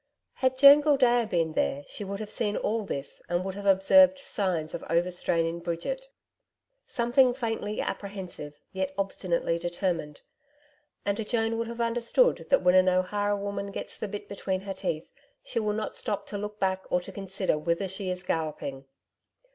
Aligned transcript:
Had 0.33 0.57
Joan 0.57 0.81
Gildea 0.81 1.27
been 1.29 1.51
there 1.53 1.83
she 1.85 2.03
would 2.03 2.19
have 2.19 2.31
seen 2.31 2.57
all 2.57 2.83
this 2.85 3.21
and 3.29 3.45
would 3.45 3.53
have 3.53 3.67
observed 3.67 4.17
signs 4.17 4.73
of 4.73 4.83
over 4.89 5.11
strain 5.11 5.45
in 5.45 5.59
Bridget 5.59 6.07
something 6.87 7.35
faintly 7.35 7.79
apprehensive 7.81 8.59
yet 8.73 8.95
obstinately 8.97 9.59
determined. 9.59 10.21
And 11.05 11.29
Joan 11.29 11.55
would 11.59 11.67
have 11.67 11.79
understood 11.79 12.47
that 12.49 12.63
when 12.63 12.73
an 12.73 12.89
O'Hara 12.89 13.37
woman 13.37 13.67
gets 13.69 13.95
the 13.95 14.07
bit 14.07 14.27
between 14.27 14.61
her 14.61 14.73
teeth, 14.73 15.07
she 15.43 15.59
will 15.59 15.71
not 15.73 15.95
stop 15.95 16.25
to 16.29 16.37
look 16.39 16.59
back 16.59 16.83
or 16.89 16.99
to 17.01 17.11
consider 17.11 17.55
whither 17.55 17.87
she 17.87 18.09
is 18.09 18.23
galloping. 18.23 18.85